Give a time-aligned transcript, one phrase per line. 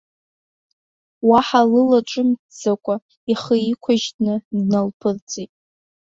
[1.27, 2.95] Уаҳа лылаҿымҭӡакәа,
[3.31, 5.51] ихы иқәыжьны дналԥырҵит.